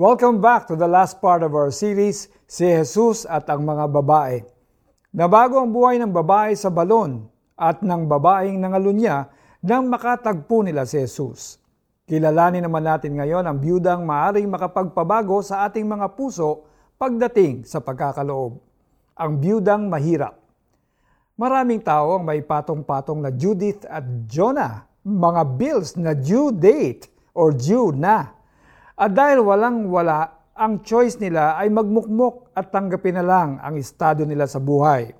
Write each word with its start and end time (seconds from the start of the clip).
Welcome 0.00 0.40
back 0.40 0.64
to 0.72 0.80
the 0.80 0.88
last 0.88 1.20
part 1.20 1.44
of 1.44 1.52
our 1.52 1.68
series, 1.68 2.32
Si 2.48 2.64
Jesus 2.64 3.28
at 3.28 3.44
ang 3.52 3.68
mga 3.68 3.84
babae. 3.84 4.40
Nabago 5.12 5.60
ang 5.60 5.68
buhay 5.68 6.00
ng 6.00 6.08
babae 6.08 6.56
sa 6.56 6.72
balon 6.72 7.28
at 7.52 7.84
ng 7.84 8.08
babaeng 8.08 8.56
nangalunya 8.56 9.28
nang 9.60 9.92
makatagpo 9.92 10.64
nila 10.64 10.88
si 10.88 11.04
Jesus. 11.04 11.60
Kilalanin 12.08 12.64
naman 12.64 12.88
natin 12.88 13.12
ngayon 13.12 13.44
ang 13.44 13.60
biyudang 13.60 14.08
maaring 14.08 14.48
makapagpabago 14.48 15.44
sa 15.44 15.68
ating 15.68 15.84
mga 15.84 16.16
puso 16.16 16.64
pagdating 16.96 17.68
sa 17.68 17.84
pagkakaloob. 17.84 18.56
Ang 19.20 19.36
biyudang 19.36 19.84
mahirap. 19.84 20.40
Maraming 21.36 21.84
tao 21.84 22.16
ang 22.16 22.24
may 22.24 22.40
patong-patong 22.40 23.20
na 23.20 23.28
Judith 23.36 23.84
at 23.84 24.08
Jonah, 24.24 24.80
mga 25.04 25.42
bills 25.60 25.92
na 26.00 26.16
due 26.16 26.56
date 26.56 27.04
or 27.36 27.52
due 27.52 27.92
na 27.92 28.39
at 29.00 29.16
dahil 29.16 29.40
walang-wala, 29.40 30.52
ang 30.52 30.84
choice 30.84 31.16
nila 31.16 31.56
ay 31.56 31.72
magmukmok 31.72 32.52
at 32.52 32.68
tanggapin 32.68 33.16
na 33.16 33.24
lang 33.24 33.56
ang 33.56 33.80
estado 33.80 34.28
nila 34.28 34.44
sa 34.44 34.60
buhay. 34.60 35.16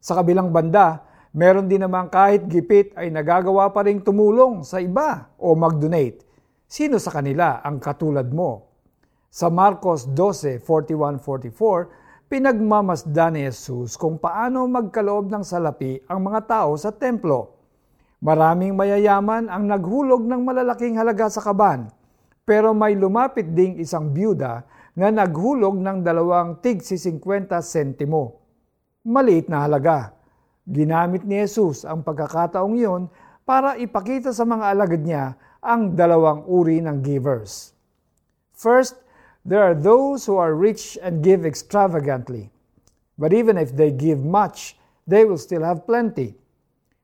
Sa 0.00 0.16
kabilang 0.16 0.48
banda, 0.48 1.04
meron 1.36 1.68
din 1.68 1.84
naman 1.84 2.08
kahit 2.08 2.48
gipit 2.48 2.96
ay 2.96 3.12
nagagawa 3.12 3.68
pa 3.68 3.84
rin 3.84 4.00
tumulong 4.00 4.64
sa 4.64 4.80
iba 4.80 5.28
o 5.36 5.52
mag-donate. 5.52 6.24
Sino 6.64 6.96
sa 6.96 7.12
kanila 7.12 7.60
ang 7.60 7.76
katulad 7.76 8.32
mo? 8.32 8.80
Sa 9.28 9.52
Marcos 9.52 10.08
12:41-44, 10.16 12.32
pinagmamasdan 12.32 13.36
ni 13.36 13.44
Jesus 13.44 14.00
kung 14.00 14.16
paano 14.16 14.64
magkaloob 14.72 15.28
ng 15.28 15.44
salapi 15.44 16.00
ang 16.08 16.24
mga 16.24 16.48
tao 16.48 16.72
sa 16.80 16.96
templo. 16.96 17.60
Maraming 18.24 18.72
mayayaman 18.72 19.52
ang 19.52 19.68
naghulog 19.68 20.24
ng 20.24 20.48
malalaking 20.48 20.96
halaga 20.96 21.28
sa 21.28 21.44
kaban 21.44 21.92
pero 22.48 22.72
may 22.72 22.96
lumapit 22.96 23.52
ding 23.52 23.76
isang 23.76 24.08
byuda 24.08 24.64
na 24.96 25.12
naghulog 25.12 25.76
ng 25.76 26.00
dalawang 26.00 26.64
tig 26.64 26.80
50 26.80 27.20
sentimo. 27.60 28.40
Maliit 29.04 29.52
na 29.52 29.68
halaga. 29.68 30.16
Ginamit 30.64 31.28
ni 31.28 31.44
Jesus 31.44 31.84
ang 31.84 32.00
pagkakataong 32.00 32.72
iyon 32.72 33.12
para 33.44 33.76
ipakita 33.76 34.32
sa 34.32 34.48
mga 34.48 34.64
alagad 34.64 35.04
niya 35.04 35.36
ang 35.60 35.92
dalawang 35.92 36.48
uri 36.48 36.80
ng 36.80 37.04
givers. 37.04 37.76
First, 38.56 38.96
there 39.44 39.60
are 39.60 39.76
those 39.76 40.24
who 40.24 40.40
are 40.40 40.56
rich 40.56 40.96
and 41.04 41.20
give 41.20 41.44
extravagantly. 41.44 42.48
But 43.20 43.36
even 43.36 43.60
if 43.60 43.76
they 43.76 43.92
give 43.92 44.24
much, 44.24 44.80
they 45.04 45.28
will 45.28 45.40
still 45.40 45.68
have 45.68 45.84
plenty. 45.84 46.32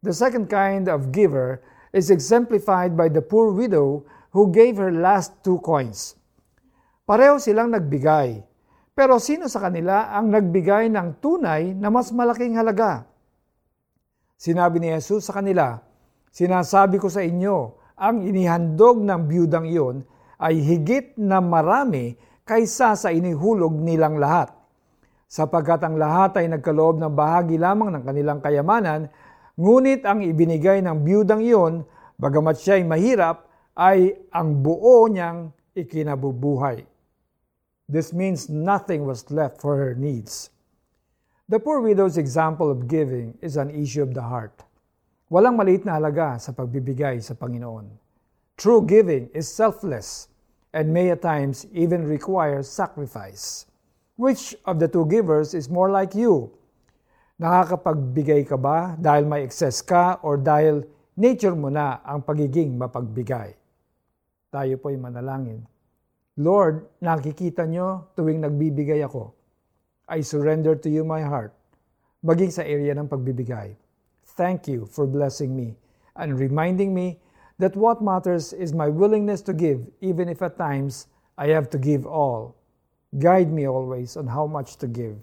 The 0.00 0.16
second 0.16 0.48
kind 0.48 0.88
of 0.88 1.12
giver 1.12 1.60
is 1.92 2.08
exemplified 2.08 2.96
by 2.96 3.12
the 3.12 3.20
poor 3.20 3.52
widow 3.52 4.08
who 4.36 4.52
gave 4.52 4.76
her 4.76 4.92
last 4.92 5.40
two 5.40 5.56
coins. 5.64 6.12
Pareho 7.08 7.40
silang 7.40 7.72
nagbigay. 7.72 8.44
Pero 8.92 9.16
sino 9.16 9.48
sa 9.48 9.64
kanila 9.64 10.12
ang 10.12 10.28
nagbigay 10.28 10.92
ng 10.92 11.24
tunay 11.24 11.72
na 11.72 11.88
mas 11.88 12.12
malaking 12.12 12.52
halaga? 12.52 13.08
Sinabi 14.36 14.76
ni 14.76 14.92
Jesus 14.92 15.24
sa 15.24 15.40
kanila, 15.40 15.80
Sinasabi 16.36 17.00
ko 17.00 17.08
sa 17.08 17.24
inyo, 17.24 17.80
ang 17.96 18.20
inihandog 18.20 19.00
ng 19.00 19.24
biyudang 19.24 19.64
iyon 19.72 20.04
ay 20.36 20.60
higit 20.60 21.16
na 21.16 21.40
marami 21.40 22.12
kaysa 22.44 22.92
sa 22.92 23.08
inihulog 23.08 23.72
nilang 23.72 24.20
lahat. 24.20 24.52
Sapagkat 25.32 25.80
ang 25.80 25.96
lahat 25.96 26.36
ay 26.36 26.52
nagkaloob 26.52 27.00
ng 27.00 27.16
bahagi 27.16 27.56
lamang 27.56 27.88
ng 27.96 28.04
kanilang 28.04 28.44
kayamanan, 28.44 29.08
ngunit 29.56 30.04
ang 30.04 30.20
ibinigay 30.20 30.84
ng 30.84 31.00
biyudang 31.00 31.40
iyon, 31.40 31.88
bagamat 32.20 32.60
siya 32.60 32.76
ay 32.76 32.84
mahirap, 32.84 33.45
ay 33.76 34.16
ang 34.32 34.64
buo 34.64 35.04
niyang 35.04 35.52
ikinabubuhay. 35.76 36.80
This 37.84 38.16
means 38.16 38.48
nothing 38.48 39.04
was 39.04 39.28
left 39.28 39.60
for 39.60 39.76
her 39.76 39.92
needs. 39.92 40.48
The 41.46 41.60
poor 41.60 41.84
widow's 41.84 42.16
example 42.16 42.72
of 42.72 42.88
giving 42.88 43.36
is 43.44 43.60
an 43.60 43.68
issue 43.70 44.02
of 44.02 44.16
the 44.16 44.24
heart. 44.24 44.64
Walang 45.28 45.60
maliit 45.60 45.84
na 45.84 46.00
halaga 46.00 46.40
sa 46.40 46.56
pagbibigay 46.56 47.20
sa 47.20 47.36
Panginoon. 47.36 47.86
True 48.56 48.80
giving 48.80 49.28
is 49.36 49.44
selfless 49.44 50.32
and 50.72 50.88
may 50.88 51.12
at 51.12 51.20
times 51.20 51.68
even 51.76 52.08
require 52.08 52.64
sacrifice. 52.64 53.68
Which 54.16 54.56
of 54.64 54.80
the 54.80 54.88
two 54.88 55.04
givers 55.04 55.52
is 55.52 55.68
more 55.68 55.92
like 55.92 56.16
you? 56.16 56.48
Nakakapagbigay 57.36 58.48
ka 58.48 58.56
ba 58.56 58.96
dahil 58.96 59.28
may 59.28 59.44
excess 59.44 59.84
ka 59.84 60.16
or 60.24 60.40
dahil 60.40 60.88
nature 61.12 61.52
mo 61.52 61.68
na 61.68 62.00
ang 62.00 62.24
pagiging 62.24 62.80
mapagbigay? 62.80 63.65
Tayo 64.50 64.78
po'y 64.78 64.94
manalangin. 64.94 65.66
Lord, 66.36 66.84
nakikita 67.00 67.64
nyo 67.64 68.12
tuwing 68.12 68.44
nagbibigay 68.44 69.00
ako. 69.00 69.32
I 70.06 70.20
surrender 70.20 70.76
to 70.78 70.88
you 70.92 71.02
my 71.02 71.24
heart, 71.24 71.56
maging 72.22 72.52
sa 72.52 72.62
area 72.62 72.92
ng 72.94 73.08
pagbibigay. 73.08 73.74
Thank 74.36 74.68
you 74.68 74.84
for 74.84 75.08
blessing 75.08 75.56
me 75.56 75.80
and 76.14 76.36
reminding 76.36 76.92
me 76.92 77.18
that 77.58 77.74
what 77.74 78.04
matters 78.04 78.52
is 78.52 78.76
my 78.76 78.86
willingness 78.86 79.40
to 79.48 79.56
give, 79.56 79.88
even 80.04 80.28
if 80.28 80.44
at 80.44 80.60
times 80.60 81.08
I 81.40 81.48
have 81.56 81.72
to 81.72 81.78
give 81.80 82.04
all. 82.04 82.54
Guide 83.16 83.48
me 83.48 83.64
always 83.64 84.16
on 84.16 84.28
how 84.28 84.44
much 84.44 84.76
to 84.84 84.86
give. 84.86 85.16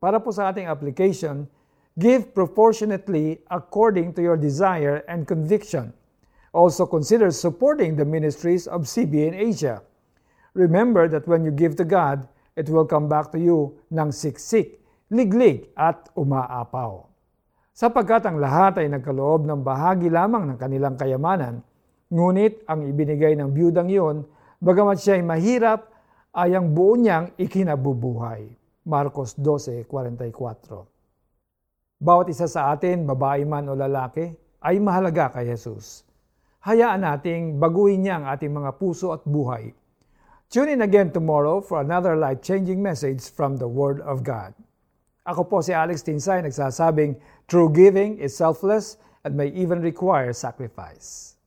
Para 0.00 0.16
po 0.16 0.32
sa 0.32 0.48
ating 0.48 0.64
application, 0.64 1.44
give 2.00 2.32
proportionately 2.32 3.44
according 3.52 4.16
to 4.16 4.24
your 4.24 4.40
desire 4.40 5.04
and 5.04 5.28
conviction 5.28 5.92
also 6.50 6.86
consider 6.86 7.30
supporting 7.30 7.94
the 7.94 8.04
ministries 8.04 8.66
of 8.66 8.82
CB 8.82 9.30
in 9.30 9.34
Asia. 9.34 9.82
Remember 10.54 11.06
that 11.06 11.28
when 11.30 11.46
you 11.46 11.54
give 11.54 11.78
to 11.78 11.86
God, 11.86 12.26
it 12.58 12.68
will 12.68 12.84
come 12.84 13.06
back 13.06 13.30
to 13.30 13.38
you 13.38 13.78
ng 13.94 14.10
siksik, 14.10 14.82
liglig 15.14 15.70
at 15.78 16.10
umaapaw. 16.18 17.06
Sapagkat 17.70 18.26
ang 18.26 18.42
lahat 18.42 18.82
ay 18.82 18.90
nagkaloob 18.90 19.46
ng 19.46 19.62
bahagi 19.62 20.10
lamang 20.10 20.50
ng 20.50 20.58
kanilang 20.58 20.98
kayamanan, 20.98 21.62
ngunit 22.10 22.66
ang 22.66 22.82
ibinigay 22.82 23.38
ng 23.38 23.54
biyudang 23.54 23.86
iyon, 23.86 24.26
bagamat 24.58 24.98
siya 24.98 25.22
ay 25.22 25.24
mahirap, 25.24 25.86
ay 26.34 26.58
ang 26.58 26.74
buo 26.74 26.98
niyang 26.98 27.30
ikinabubuhay. 27.38 28.50
Marcos 28.90 29.38
12.44 29.38 29.86
Bawat 32.00 32.32
isa 32.32 32.48
sa 32.50 32.74
atin, 32.74 33.06
babae 33.06 33.46
man 33.46 33.70
o 33.70 33.78
lalaki, 33.78 34.34
ay 34.60 34.82
mahalaga 34.82 35.38
kay 35.38 35.46
Jesus 35.46 36.09
hayaan 36.60 37.00
nating 37.00 37.56
baguhin 37.56 38.04
niya 38.04 38.20
ang 38.20 38.26
ating 38.28 38.52
mga 38.52 38.76
puso 38.76 39.16
at 39.16 39.24
buhay. 39.24 39.72
Tune 40.52 40.76
in 40.76 40.84
again 40.84 41.08
tomorrow 41.08 41.62
for 41.62 41.80
another 41.80 42.18
life-changing 42.18 42.82
message 42.82 43.22
from 43.32 43.56
the 43.56 43.68
Word 43.70 44.02
of 44.04 44.20
God. 44.20 44.52
Ako 45.24 45.46
po 45.46 45.64
si 45.64 45.70
Alex 45.72 46.04
Tinsay 46.04 46.42
nagsasabing, 46.44 47.16
True 47.46 47.70
giving 47.72 48.18
is 48.20 48.36
selfless 48.36 49.00
and 49.24 49.32
may 49.38 49.48
even 49.56 49.80
require 49.80 50.34
sacrifice. 50.34 51.39